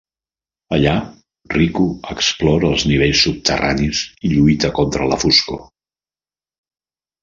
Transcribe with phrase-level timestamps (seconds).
[0.77, 0.93] Allà,
[1.57, 1.83] Riku
[2.15, 5.67] explora els nivells subterranis i lluita contra la foscor.